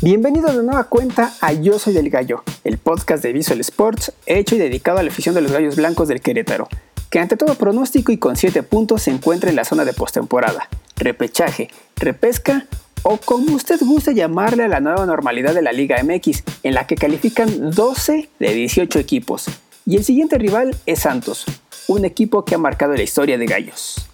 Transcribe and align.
Bienvenido 0.00 0.56
de 0.56 0.62
nueva 0.62 0.84
cuenta 0.84 1.34
a 1.40 1.52
Yo 1.52 1.80
Soy 1.80 1.92
del 1.92 2.08
Gallo, 2.08 2.44
el 2.62 2.78
podcast 2.78 3.20
de 3.20 3.32
Visual 3.32 3.58
Sports 3.58 4.12
hecho 4.26 4.54
y 4.54 4.58
dedicado 4.58 4.98
a 4.98 5.02
la 5.02 5.10
afición 5.10 5.34
de 5.34 5.40
los 5.40 5.50
gallos 5.50 5.74
blancos 5.74 6.06
del 6.06 6.20
Querétaro, 6.20 6.68
que 7.10 7.18
ante 7.18 7.36
todo 7.36 7.56
pronóstico 7.56 8.12
y 8.12 8.16
con 8.16 8.36
7 8.36 8.62
puntos 8.62 9.02
se 9.02 9.10
encuentra 9.10 9.50
en 9.50 9.56
la 9.56 9.64
zona 9.64 9.84
de 9.84 9.92
postemporada, 9.92 10.68
repechaje, 10.94 11.70
repesca 11.96 12.66
o 13.02 13.16
como 13.16 13.56
usted 13.56 13.80
guste 13.80 14.14
llamarle 14.14 14.62
a 14.62 14.68
la 14.68 14.78
nueva 14.78 15.04
normalidad 15.04 15.52
de 15.52 15.62
la 15.62 15.72
Liga 15.72 16.00
MX, 16.00 16.44
en 16.62 16.74
la 16.74 16.86
que 16.86 16.94
califican 16.94 17.72
12 17.72 18.28
de 18.38 18.54
18 18.54 19.00
equipos. 19.00 19.46
Y 19.84 19.96
el 19.96 20.04
siguiente 20.04 20.38
rival 20.38 20.76
es 20.86 21.00
Santos, 21.00 21.44
un 21.88 22.04
equipo 22.04 22.44
que 22.44 22.54
ha 22.54 22.58
marcado 22.58 22.94
la 22.94 23.02
historia 23.02 23.36
de 23.36 23.46
gallos. 23.46 24.08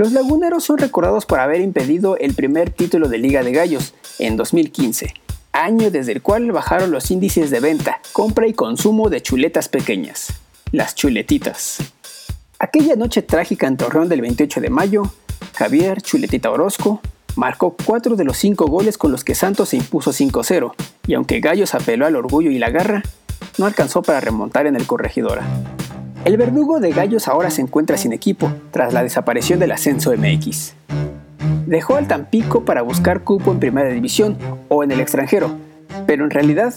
Los 0.00 0.12
laguneros 0.12 0.64
son 0.64 0.78
recordados 0.78 1.26
por 1.26 1.40
haber 1.40 1.60
impedido 1.60 2.16
el 2.16 2.32
primer 2.34 2.70
título 2.70 3.08
de 3.08 3.18
Liga 3.18 3.42
de 3.42 3.52
Gallos, 3.52 3.92
en 4.20 4.36
2015, 4.36 5.14
año 5.52 5.90
desde 5.90 6.12
el 6.12 6.22
cual 6.22 6.52
bajaron 6.52 6.90
los 6.90 7.10
índices 7.10 7.50
de 7.50 7.60
venta, 7.60 8.00
compra 8.12 8.46
y 8.46 8.52
consumo 8.52 9.08
de 9.08 9.22
chuletas 9.22 9.68
pequeñas, 9.68 10.34
las 10.72 10.94
chuletitas. 10.94 11.78
Aquella 12.58 12.96
noche 12.96 13.22
trágica 13.22 13.66
en 13.66 13.76
Torreón 13.76 14.08
del 14.08 14.20
28 14.20 14.60
de 14.60 14.70
mayo, 14.70 15.02
Javier 15.54 16.02
Chuletita 16.02 16.50
Orozco 16.50 17.00
marcó 17.36 17.76
4 17.84 18.16
de 18.16 18.24
los 18.24 18.36
5 18.36 18.66
goles 18.66 18.98
con 18.98 19.10
los 19.12 19.24
que 19.24 19.34
Santos 19.34 19.70
se 19.70 19.76
impuso 19.76 20.12
5-0, 20.12 20.74
y 21.06 21.14
aunque 21.14 21.40
Gallos 21.40 21.74
apeló 21.74 22.06
al 22.06 22.16
orgullo 22.16 22.50
y 22.50 22.58
la 22.58 22.70
garra, 22.70 23.02
no 23.56 23.66
alcanzó 23.66 24.02
para 24.02 24.20
remontar 24.20 24.66
en 24.66 24.76
el 24.76 24.86
corregidora. 24.86 25.46
El 26.26 26.36
verdugo 26.36 26.80
de 26.80 26.92
Gallos 26.92 27.28
ahora 27.28 27.50
se 27.50 27.62
encuentra 27.62 27.96
sin 27.96 28.12
equipo 28.12 28.52
tras 28.70 28.92
la 28.92 29.02
desaparición 29.02 29.58
del 29.58 29.72
ascenso 29.72 30.12
MX 30.14 30.74
dejó 31.70 31.94
al 31.94 32.08
Tampico 32.08 32.64
para 32.64 32.82
buscar 32.82 33.22
cupo 33.22 33.52
en 33.52 33.60
primera 33.60 33.88
división 33.88 34.36
o 34.68 34.82
en 34.82 34.90
el 34.90 34.98
extranjero, 34.98 35.56
pero 36.04 36.24
en 36.24 36.30
realidad 36.30 36.74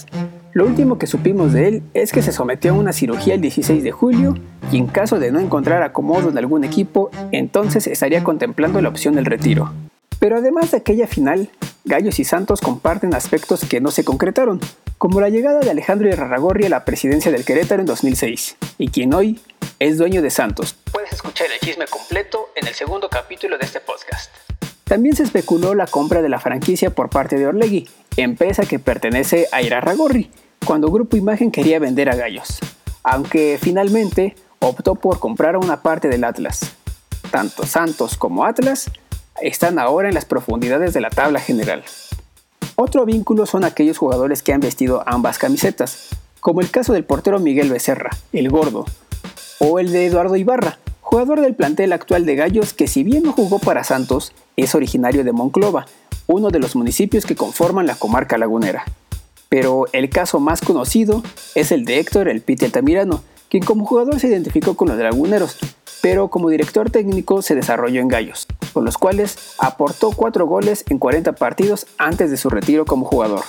lo 0.54 0.68
último 0.68 1.00
que 1.00 1.08
supimos 1.08 1.52
de 1.52 1.68
él 1.68 1.84
es 1.96 2.12
que 2.12 2.22
se 2.22 2.32
sometió 2.32 2.72
a 2.72 2.76
una 2.76 2.94
cirugía 2.94 3.34
el 3.34 3.42
16 3.42 3.84
de 3.84 3.92
julio 3.92 4.36
y 4.72 4.78
en 4.78 4.86
caso 4.86 5.18
de 5.18 5.32
no 5.32 5.40
encontrar 5.40 5.82
acomodo 5.82 6.30
en 6.30 6.38
algún 6.38 6.64
equipo, 6.64 7.10
entonces 7.32 7.88
estaría 7.88 8.24
contemplando 8.24 8.80
la 8.82 8.90
opción 8.90 9.16
del 9.16 9.26
retiro. 9.26 9.74
Pero 10.20 10.38
además 10.38 10.70
de 10.70 10.78
aquella 10.78 11.08
final, 11.08 11.50
Gallos 11.86 12.20
y 12.20 12.24
Santos 12.24 12.62
comparten 12.62 13.16
aspectos 13.16 13.66
que 13.66 13.82
no 13.82 13.90
se 13.90 14.06
concretaron, 14.06 14.60
como 15.00 15.22
la 15.22 15.30
llegada 15.30 15.62
de 15.62 15.72
Alejandro 15.72 16.08
Irarragorri 16.08 16.66
a 16.66 16.70
la 16.70 16.86
presidencia 16.86 17.32
del 17.32 17.46
Querétaro 17.46 17.82
en 17.82 17.88
2006, 17.88 18.58
y 18.78 18.90
quien 18.90 19.16
hoy 19.16 19.40
es 19.80 19.98
dueño 19.98 20.22
de 20.22 20.30
Santos. 20.30 20.76
Puedes 20.92 21.14
escuchar 21.14 21.48
el 21.52 21.60
chisme 21.60 21.88
completo 21.88 22.52
en 22.56 22.68
el 22.68 22.76
segundo 22.76 23.10
capítulo 23.10 23.58
de 23.58 23.66
este 23.66 23.80
podcast. 23.80 24.30
También 24.84 25.16
se 25.16 25.24
especuló 25.24 25.76
la 25.76 25.88
compra 25.88 26.22
de 26.22 26.30
la 26.30 26.40
franquicia 26.40 26.90
por 26.90 27.10
parte 27.10 27.38
de 27.38 27.48
Orlegui, 27.48 27.88
empresa 28.18 28.66
que 28.66 28.80
pertenece 28.80 29.48
a 29.52 29.62
Irarragorri, 29.62 30.30
cuando 30.66 30.92
Grupo 30.92 31.18
Imagen 31.18 31.52
quería 31.52 31.80
vender 31.80 32.10
a 32.10 32.16
Gallos, 32.16 32.60
aunque 33.04 33.58
finalmente 33.62 34.36
optó 34.60 34.96
por 34.96 35.20
comprar 35.20 35.58
una 35.58 35.82
parte 35.82 36.08
del 36.10 36.24
Atlas. 36.24 36.74
Tanto 37.32 37.66
Santos 37.66 38.18
como 38.18 38.46
Atlas 38.46 38.92
están 39.42 39.80
ahora 39.80 40.10
en 40.10 40.14
las 40.14 40.26
profundidades 40.26 40.94
de 40.94 41.02
la 41.02 41.10
tabla 41.10 41.40
general. 41.40 41.84
Otro 42.76 43.06
vínculo 43.06 43.46
son 43.46 43.64
aquellos 43.64 43.98
jugadores 43.98 44.42
que 44.42 44.54
han 44.54 44.62
vestido 44.62 45.04
ambas 45.06 45.38
camisetas, 45.38 46.10
como 46.40 46.62
el 46.62 46.72
caso 46.72 46.94
del 46.94 47.06
portero 47.06 47.40
Miguel 47.40 47.70
Becerra, 47.70 48.12
el 48.32 48.50
gordo, 48.50 48.86
o 49.60 49.80
el 49.80 49.92
de 49.92 50.08
Eduardo 50.08 50.36
Ibarra, 50.36 50.80
jugador 51.14 51.42
del 51.42 51.54
plantel 51.54 51.94
actual 51.94 52.26
de 52.26 52.36
Gallos 52.36 52.74
que 52.74 52.88
si 52.88 53.04
bien 53.04 53.22
no 53.22 53.34
jugó 53.34 53.60
para 53.60 53.84
Santos, 53.84 54.34
es 54.58 54.74
originario 54.74 55.24
de 55.24 55.32
Monclova, 55.32 55.86
uno 56.26 56.50
de 56.50 56.58
los 56.58 56.76
municipios 56.76 57.28
que 57.28 57.36
conforman 57.36 57.86
la 57.86 57.94
comarca 57.94 58.40
lagunera. 58.40 58.84
Pero 59.48 59.86
el 59.94 60.10
caso 60.10 60.40
más 60.40 60.62
conocido 60.62 61.22
es 61.54 61.72
el 61.72 61.86
de 61.86 62.00
Héctor 62.00 62.30
El 62.30 62.42
Piti 62.42 62.66
Altamirano, 62.66 63.24
quien 63.48 63.64
como 63.64 63.86
jugador 63.86 64.20
se 64.20 64.28
identificó 64.28 64.76
con 64.76 64.88
los 64.88 64.98
laguneros, 64.98 65.60
pero 66.02 66.30
como 66.30 66.50
director 66.50 66.90
técnico 66.90 67.44
se 67.44 67.54
desarrolló 67.54 68.02
en 68.02 68.08
Gallos, 68.08 68.48
con 68.74 68.84
los 68.84 68.98
cuales 68.98 69.38
aportó 69.60 70.14
4 70.14 70.48
goles 70.48 70.84
en 70.90 70.98
40 70.98 71.34
partidos 71.34 71.86
antes 72.00 72.32
de 72.32 72.38
su 72.38 72.50
retiro 72.50 72.86
como 72.86 73.06
jugador. 73.06 73.44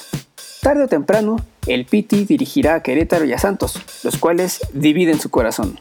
Tarde 0.60 0.84
o 0.84 0.88
temprano, 0.88 1.36
el 1.66 1.86
Piti 1.86 2.26
dirigirá 2.26 2.74
a 2.74 2.82
Querétaro 2.82 3.24
y 3.24 3.32
a 3.32 3.38
Santos, 3.38 3.80
los 4.02 4.18
cuales 4.18 4.60
dividen 4.74 5.18
su 5.18 5.30
corazón 5.30 5.80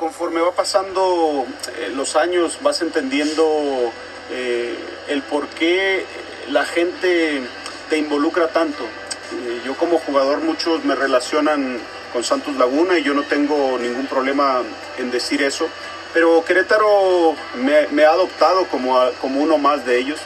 conforme 0.00 0.40
va 0.40 0.52
pasando 0.52 1.44
eh, 1.78 1.92
los 1.94 2.16
años 2.16 2.58
vas 2.62 2.80
entendiendo 2.80 3.92
eh, 4.30 4.74
el 5.08 5.20
por 5.22 5.46
qué 5.48 6.06
la 6.48 6.64
gente 6.64 7.42
te 7.90 7.98
involucra 7.98 8.48
tanto. 8.48 8.82
Eh, 8.82 9.60
yo 9.64 9.76
como 9.76 9.98
jugador 9.98 10.40
muchos 10.40 10.84
me 10.84 10.94
relacionan 10.94 11.78
con 12.14 12.24
Santos 12.24 12.56
Laguna 12.56 12.98
y 12.98 13.02
yo 13.02 13.12
no 13.12 13.24
tengo 13.24 13.78
ningún 13.78 14.06
problema 14.06 14.62
en 14.98 15.10
decir 15.10 15.42
eso, 15.42 15.68
pero 16.14 16.42
Querétaro 16.44 17.36
me, 17.56 18.04
ha 18.04 18.10
adoptado 18.10 18.66
como, 18.66 18.98
como 19.20 19.40
uno 19.40 19.58
más 19.58 19.84
de 19.84 19.98
ellos, 19.98 20.18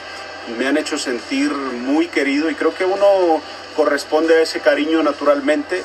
me 0.57 0.67
han 0.67 0.77
hecho 0.77 0.97
sentir 0.97 1.51
muy 1.51 2.07
querido 2.07 2.49
y 2.49 2.55
creo 2.55 2.73
que 2.73 2.85
uno 2.85 3.41
corresponde 3.75 4.35
a 4.37 4.41
ese 4.41 4.61
cariño 4.61 5.03
naturalmente 5.03 5.83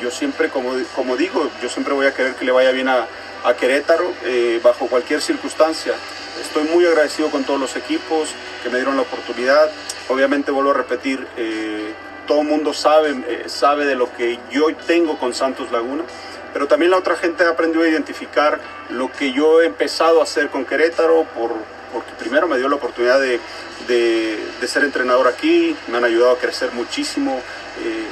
yo 0.00 0.10
siempre, 0.10 0.48
como, 0.48 0.72
como 0.94 1.16
digo, 1.16 1.50
yo 1.62 1.68
siempre 1.68 1.94
voy 1.94 2.06
a 2.06 2.14
querer 2.14 2.34
que 2.34 2.44
le 2.44 2.52
vaya 2.52 2.70
bien 2.70 2.88
a, 2.88 3.06
a 3.44 3.54
Querétaro 3.54 4.12
eh, 4.24 4.60
bajo 4.62 4.86
cualquier 4.86 5.20
circunstancia. 5.20 5.94
Estoy 6.40 6.64
muy 6.64 6.86
agradecido 6.86 7.30
con 7.30 7.44
todos 7.44 7.60
los 7.60 7.76
equipos 7.76 8.30
que 8.62 8.70
me 8.70 8.76
dieron 8.76 8.96
la 8.96 9.02
oportunidad. 9.02 9.70
Obviamente 10.08 10.50
vuelvo 10.50 10.70
a 10.70 10.74
repetir, 10.74 11.26
eh, 11.36 11.92
todo 12.26 12.40
el 12.42 12.48
mundo 12.48 12.72
sabe, 12.72 13.10
eh, 13.28 13.44
sabe 13.46 13.84
de 13.84 13.94
lo 13.94 14.12
que 14.16 14.38
yo 14.50 14.74
tengo 14.86 15.18
con 15.18 15.34
Santos 15.34 15.70
Laguna, 15.70 16.04
pero 16.52 16.66
también 16.66 16.90
la 16.90 16.98
otra 16.98 17.16
gente 17.16 17.44
ha 17.44 17.50
aprendido 17.50 17.84
a 17.84 17.88
identificar 17.88 18.58
lo 18.88 19.10
que 19.12 19.32
yo 19.32 19.60
he 19.60 19.66
empezado 19.66 20.20
a 20.20 20.24
hacer 20.24 20.48
con 20.48 20.64
Querétaro, 20.64 21.24
por, 21.36 21.52
porque 21.92 22.12
primero 22.18 22.46
me 22.48 22.58
dio 22.58 22.68
la 22.68 22.76
oportunidad 22.76 23.20
de, 23.20 23.40
de, 23.88 24.38
de 24.60 24.68
ser 24.68 24.84
entrenador 24.84 25.28
aquí, 25.28 25.76
me 25.88 25.98
han 25.98 26.04
ayudado 26.04 26.32
a 26.32 26.38
crecer 26.38 26.72
muchísimo, 26.72 27.40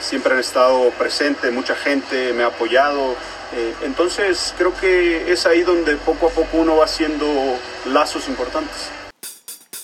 siempre 0.00 0.32
han 0.32 0.40
estado 0.40 0.90
presentes, 0.90 1.52
mucha 1.52 1.74
gente 1.74 2.32
me 2.32 2.42
ha 2.42 2.46
apoyado, 2.46 3.16
eh, 3.54 3.74
entonces 3.82 4.54
creo 4.58 4.74
que 4.74 5.32
es 5.32 5.46
ahí 5.46 5.62
donde 5.62 5.96
poco 5.96 6.26
a 6.26 6.30
poco 6.30 6.58
uno 6.58 6.76
va 6.76 6.84
haciendo 6.84 7.26
lazos 7.86 8.28
importantes. 8.28 8.90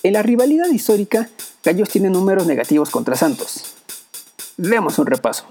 En 0.03 0.13
la 0.13 0.23
rivalidad 0.23 0.69
histórica, 0.69 1.29
Gallos 1.65 1.89
tiene 1.89 2.11
números 2.11 2.47
negativos 2.47 2.91
contra 2.91 3.17
Santos. 3.17 3.75
Veamos 4.59 4.99
un 4.99 5.07
repaso. 5.07 5.47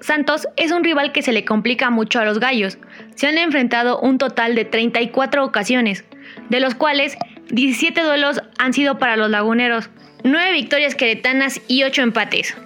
Santos 0.00 0.48
es 0.56 0.72
un 0.72 0.82
rival 0.82 1.12
que 1.12 1.22
se 1.22 1.32
le 1.32 1.44
complica 1.44 1.90
mucho 1.90 2.18
a 2.18 2.24
los 2.24 2.40
gallos. 2.40 2.78
Se 3.14 3.26
han 3.26 3.38
enfrentado 3.38 4.00
un 4.00 4.18
total 4.18 4.54
de 4.54 4.64
34 4.64 5.44
ocasiones, 5.44 6.04
de 6.48 6.60
los 6.60 6.74
cuales 6.74 7.16
17 7.50 8.00
duelos 8.02 8.40
han 8.58 8.72
sido 8.72 8.98
para 8.98 9.16
los 9.16 9.30
laguneros, 9.30 9.90
9 10.24 10.52
victorias 10.52 10.94
queretanas 10.94 11.60
y 11.68 11.82
8 11.82 12.02
empates. 12.02 12.56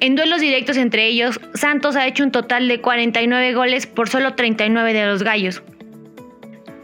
En 0.00 0.14
duelos 0.14 0.40
directos 0.40 0.76
entre 0.76 1.06
ellos, 1.06 1.40
Santos 1.54 1.96
ha 1.96 2.06
hecho 2.06 2.22
un 2.22 2.30
total 2.30 2.68
de 2.68 2.80
49 2.80 3.52
goles 3.54 3.86
por 3.86 4.08
solo 4.08 4.34
39 4.34 4.92
de 4.92 5.06
los 5.06 5.22
gallos. 5.24 5.62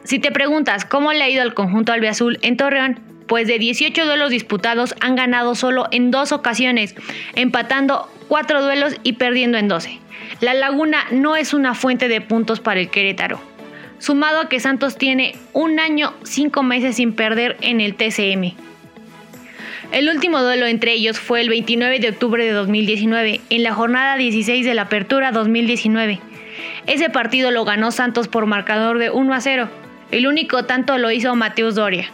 Si 0.03 0.19
te 0.19 0.33
preguntas 0.33 0.85
cómo 0.85 1.13
le 1.13 1.23
ha 1.23 1.31
ido 1.31 1.43
al 1.43 1.55
conjunto 1.55 1.93
albiazul 1.93 2.39
en 2.43 2.57
Torreón, 2.57 3.01
pues 3.27 3.47
de 3.47 3.59
18 3.59 4.05
duelos 4.05 4.31
disputados 4.31 4.95
han 5.01 5.17
ganado 5.17 5.55
solo 5.55 5.87
en 5.91 6.11
dos 6.11 6.33
ocasiones, 6.33 6.95
empatando 7.35 8.09
4 8.29 8.63
duelos 8.63 8.97
y 9.03 9.15
perdiendo 9.15 9.59
en 9.59 9.69
12. 9.69 9.99
La 10.41 10.55
Laguna 10.55 11.05
no 11.11 11.37
es 11.37 11.55
una 11.55 11.75
fuente 11.75 12.09
de 12.09 12.21
puntos 12.21 12.61
para 12.61 12.81
el 12.81 12.91
Querétaro, 12.91 13.41
sumado 13.99 14.41
a 14.41 14.49
que 14.49 14.61
Santos 14.61 14.97
tiene 14.97 15.37
un 15.53 15.79
año 15.81 16.15
5 16.25 16.63
meses 16.63 16.97
sin 16.97 17.15
perder 17.15 17.57
en 17.61 17.81
el 17.81 17.95
TCM. 17.95 18.55
El 19.93 20.09
último 20.09 20.43
duelo 20.43 20.67
entre 20.67 20.93
ellos 20.93 21.21
fue 21.21 21.41
el 21.41 21.49
29 21.49 22.01
de 22.01 22.09
octubre 22.09 22.45
de 22.45 22.51
2019, 22.51 23.41
en 23.49 23.63
la 23.63 23.75
jornada 23.75 24.17
16 24.17 24.67
de 24.67 24.75
la 24.75 24.83
Apertura 24.83 25.31
2019. 25.31 26.21
Ese 26.87 27.11
partido 27.11 27.51
lo 27.51 27.65
ganó 27.65 27.91
Santos 27.93 28.29
por 28.29 28.47
marcador 28.47 28.99
de 28.99 29.11
1 29.11 29.35
a 29.35 29.41
0. 29.41 29.69
El 30.11 30.27
único 30.27 30.65
tanto 30.65 30.99
lo 30.99 31.11
hizo 31.11 31.35
Mateus 31.37 31.77
Doria. 31.77 32.11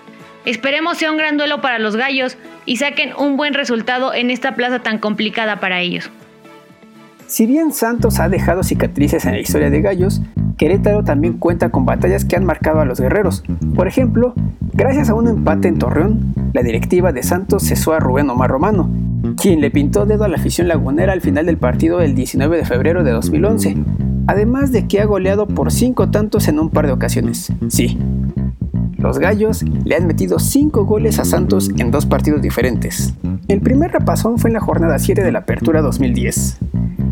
Esperemos 0.50 0.98
sea 0.98 1.12
un 1.12 1.16
gran 1.16 1.36
duelo 1.36 1.60
para 1.60 1.78
los 1.78 1.94
gallos 1.94 2.36
y 2.66 2.78
saquen 2.78 3.10
un 3.16 3.36
buen 3.36 3.54
resultado 3.54 4.12
en 4.12 4.30
esta 4.30 4.56
plaza 4.56 4.80
tan 4.80 4.98
complicada 4.98 5.60
para 5.60 5.80
ellos. 5.80 6.10
Si 7.28 7.46
bien 7.46 7.72
Santos 7.72 8.18
ha 8.18 8.28
dejado 8.28 8.64
cicatrices 8.64 9.24
en 9.26 9.34
la 9.34 9.38
historia 9.38 9.70
de 9.70 9.80
Gallos, 9.80 10.22
Querétaro 10.58 11.04
también 11.04 11.34
cuenta 11.34 11.70
con 11.70 11.86
batallas 11.86 12.24
que 12.24 12.34
han 12.34 12.44
marcado 12.44 12.80
a 12.80 12.84
los 12.84 13.00
guerreros. 13.00 13.44
Por 13.76 13.86
ejemplo, 13.86 14.34
gracias 14.72 15.08
a 15.08 15.14
un 15.14 15.28
empate 15.28 15.68
en 15.68 15.78
Torreón, 15.78 16.34
la 16.52 16.64
directiva 16.64 17.12
de 17.12 17.22
Santos 17.22 17.62
cesó 17.62 17.92
a 17.92 18.00
Rubén 18.00 18.28
Omar 18.28 18.50
Romano, 18.50 18.90
quien 19.40 19.60
le 19.60 19.70
pintó 19.70 20.04
dedo 20.04 20.24
a 20.24 20.28
la 20.28 20.38
afición 20.38 20.66
lagunera 20.66 21.12
al 21.12 21.20
final 21.20 21.46
del 21.46 21.58
partido 21.58 21.98
del 21.98 22.16
19 22.16 22.56
de 22.56 22.64
febrero 22.64 23.04
de 23.04 23.12
2011, 23.12 23.76
además 24.26 24.72
de 24.72 24.88
que 24.88 25.00
ha 25.00 25.04
goleado 25.04 25.46
por 25.46 25.70
cinco 25.70 26.10
tantos 26.10 26.48
en 26.48 26.58
un 26.58 26.70
par 26.70 26.86
de 26.86 26.92
ocasiones. 26.92 27.52
Sí, 27.68 27.96
Los 29.00 29.18
Gallos 29.18 29.62
le 29.62 29.96
han 29.96 30.06
metido 30.06 30.38
5 30.38 30.84
goles 30.84 31.18
a 31.18 31.24
Santos 31.24 31.70
en 31.78 31.90
dos 31.90 32.04
partidos 32.04 32.42
diferentes. 32.42 33.14
El 33.48 33.62
primer 33.62 33.92
repasón 33.92 34.38
fue 34.38 34.50
en 34.50 34.54
la 34.54 34.60
jornada 34.60 34.98
7 34.98 35.24
de 35.24 35.32
la 35.32 35.38
Apertura 35.40 35.80
2010. 35.80 36.58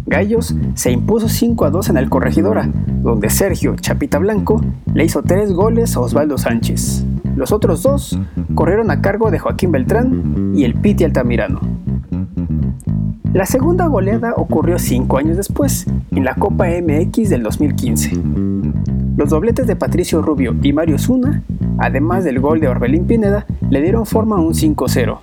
Gallos 0.04 0.54
se 0.74 0.90
impuso 0.90 1.30
5 1.30 1.64
a 1.64 1.70
2 1.70 1.88
en 1.88 1.96
el 1.96 2.10
Corregidora, 2.10 2.70
donde 3.02 3.30
Sergio 3.30 3.74
Chapita 3.76 4.18
Blanco 4.18 4.60
le 4.92 5.06
hizo 5.06 5.22
3 5.22 5.52
goles 5.52 5.96
a 5.96 6.00
Osvaldo 6.00 6.36
Sánchez. 6.36 7.06
Los 7.36 7.52
otros 7.52 7.82
dos 7.82 8.18
corrieron 8.54 8.90
a 8.90 9.00
cargo 9.00 9.30
de 9.30 9.38
Joaquín 9.38 9.72
Beltrán 9.72 10.52
y 10.54 10.64
el 10.64 10.74
Piti 10.74 11.04
Altamirano. 11.04 11.60
La 13.32 13.46
segunda 13.46 13.86
goleada 13.86 14.34
ocurrió 14.36 14.78
5 14.78 15.16
años 15.16 15.38
después, 15.38 15.86
en 16.10 16.24
la 16.24 16.34
Copa 16.34 16.66
MX 16.66 17.30
del 17.30 17.42
2015. 17.44 18.12
Los 19.16 19.30
dobletes 19.30 19.66
de 19.66 19.74
Patricio 19.74 20.20
Rubio 20.20 20.54
y 20.62 20.72
Mario 20.72 20.98
Zuna 20.98 21.42
además 21.78 22.24
del 22.24 22.40
gol 22.40 22.60
de 22.60 22.68
Orbelín 22.68 23.06
Pineda, 23.06 23.46
le 23.70 23.80
dieron 23.80 24.06
forma 24.06 24.36
a 24.36 24.40
un 24.40 24.54
5-0. 24.54 25.18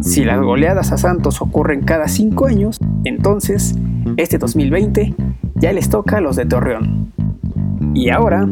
Si 0.00 0.24
las 0.24 0.40
goleadas 0.40 0.92
a 0.92 0.98
Santos 0.98 1.40
ocurren 1.40 1.82
cada 1.82 2.08
5 2.08 2.46
años, 2.46 2.78
entonces, 3.04 3.74
este 4.16 4.38
2020 4.38 5.14
ya 5.54 5.72
les 5.72 5.88
toca 5.88 6.18
a 6.18 6.20
los 6.20 6.36
de 6.36 6.46
Torreón. 6.46 7.12
Y 7.94 8.10
ahora, 8.10 8.48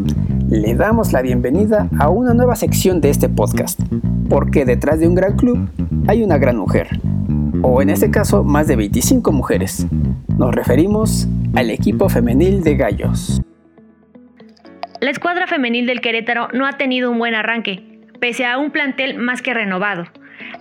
le 0.48 0.74
damos 0.74 1.12
la 1.12 1.22
bienvenida 1.22 1.88
a 1.98 2.08
una 2.08 2.34
nueva 2.34 2.56
sección 2.56 3.00
de 3.00 3.10
este 3.10 3.28
podcast, 3.28 3.80
porque 4.28 4.64
detrás 4.64 5.00
de 5.00 5.08
un 5.08 5.14
gran 5.14 5.36
club 5.36 5.68
hay 6.08 6.22
una 6.22 6.38
gran 6.38 6.56
mujer, 6.56 7.00
o 7.62 7.82
en 7.82 7.90
este 7.90 8.10
caso 8.10 8.42
más 8.42 8.66
de 8.66 8.76
25 8.76 9.32
mujeres. 9.32 9.86
Nos 10.38 10.54
referimos 10.54 11.28
al 11.54 11.70
equipo 11.70 12.08
femenil 12.08 12.62
de 12.62 12.76
Gallos. 12.76 13.40
La 15.00 15.10
escuadra 15.10 15.46
femenil 15.46 15.86
del 15.86 16.02
Querétaro 16.02 16.48
no 16.52 16.66
ha 16.66 16.74
tenido 16.74 17.10
un 17.10 17.18
buen 17.18 17.34
arranque, 17.34 17.82
pese 18.20 18.44
a 18.44 18.58
un 18.58 18.70
plantel 18.70 19.16
más 19.16 19.40
que 19.40 19.54
renovado. 19.54 20.06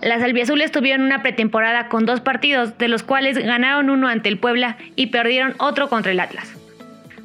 Las 0.00 0.22
albiazules 0.22 0.72
tuvieron 0.72 1.04
una 1.04 1.20
pretemporada 1.20 1.88
con 1.88 2.06
dos 2.06 2.22
partidos, 2.22 2.78
de 2.78 2.88
los 2.88 3.02
cuales 3.02 3.36
ganaron 3.36 3.90
uno 3.90 4.08
ante 4.08 4.30
el 4.30 4.38
Puebla 4.38 4.78
y 4.96 5.08
perdieron 5.08 5.54
otro 5.58 5.90
contra 5.90 6.12
el 6.12 6.20
Atlas. 6.20 6.56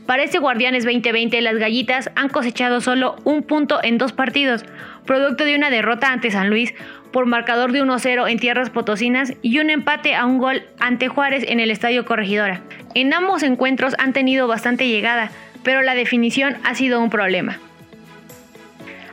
Para 0.05 0.23
este 0.23 0.39
Guardianes 0.39 0.83
2020, 0.83 1.39
las 1.39 1.55
gallitas 1.55 2.11
han 2.15 2.27
cosechado 2.27 2.81
solo 2.81 3.15
un 3.23 3.43
punto 3.43 3.79
en 3.81 3.97
dos 3.97 4.11
partidos, 4.11 4.65
producto 5.05 5.45
de 5.45 5.55
una 5.55 5.69
derrota 5.69 6.11
ante 6.11 6.31
San 6.31 6.49
Luis 6.49 6.73
por 7.13 7.27
marcador 7.27 7.71
de 7.71 7.81
1-0 7.81 8.29
en 8.29 8.39
tierras 8.39 8.69
potosinas 8.69 9.31
y 9.41 9.59
un 9.59 9.69
empate 9.69 10.15
a 10.15 10.25
un 10.25 10.37
gol 10.37 10.63
ante 10.79 11.07
Juárez 11.07 11.45
en 11.47 11.61
el 11.61 11.71
Estadio 11.71 12.03
Corregidora. 12.03 12.59
En 12.93 13.13
ambos 13.13 13.41
encuentros 13.41 13.95
han 13.99 14.11
tenido 14.11 14.47
bastante 14.47 14.87
llegada, 14.89 15.31
pero 15.65 15.81
la 15.81 15.95
definición 15.95 16.55
ha 16.63 16.75
sido 16.75 17.01
un 17.01 17.09
problema. 17.09 17.59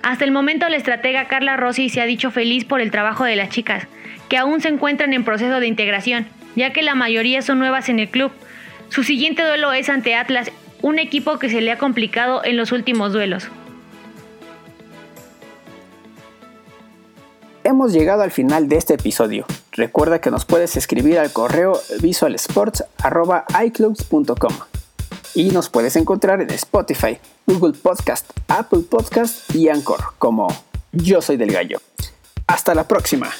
Hasta 0.02 0.25
el 0.25 0.31
momento 0.31 0.69
la 0.69 0.76
estratega 0.76 1.26
Carla 1.26 1.56
Rossi 1.56 1.88
se 1.88 2.00
ha 2.00 2.06
dicho 2.06 2.31
feliz 2.31 2.64
por 2.64 2.81
el 2.81 2.93
trabajo 2.93 3.25
de 3.25 3.34
las 3.34 3.49
chicas, 3.49 3.88
que 4.28 4.37
aún 4.37 4.60
se 4.60 4.69
encuentran 4.69 5.12
en 5.14 5.25
proceso 5.25 5.58
de 5.58 5.66
integración, 5.66 6.28
ya 6.54 6.72
que 6.72 6.82
la 6.82 6.94
mayoría 6.94 7.43
son 7.43 7.58
nuevas 7.58 7.88
en 7.88 7.99
el 7.99 8.08
club. 8.08 8.31
Su 8.90 9.02
siguiente 9.02 9.43
duelo 9.43 9.72
es 9.72 9.88
ante 9.88 10.14
Atlas, 10.14 10.52
un 10.82 10.99
equipo 10.99 11.38
que 11.38 11.49
se 11.49 11.62
le 11.62 11.72
ha 11.72 11.78
complicado 11.78 12.44
en 12.44 12.58
los 12.58 12.72
últimos 12.72 13.14
duelos. 13.14 13.48
Hemos 17.64 17.93
llegado 17.93 18.22
al 18.22 18.32
final 18.32 18.69
de 18.69 18.76
este 18.76 18.94
episodio. 18.94 19.46
Recuerda 19.70 20.20
que 20.20 20.31
nos 20.31 20.44
puedes 20.44 20.76
escribir 20.76 21.19
al 21.19 21.32
correo 21.32 21.81
visualsports.iclubs.com 22.00 24.71
y 25.34 25.50
nos 25.50 25.69
puedes 25.69 25.96
encontrar 25.96 26.40
en 26.40 26.50
Spotify, 26.50 27.19
Google 27.46 27.73
Podcast, 27.73 28.31
Apple 28.49 28.81
Podcast 28.88 29.55
y 29.55 29.69
Anchor 29.69 30.00
como 30.19 30.49
Yo 30.93 31.23
Soy 31.23 31.37
del 31.37 31.52
Gallo. 31.52 31.81
Hasta 32.46 32.75
la 32.75 32.87
próxima. 32.87 33.31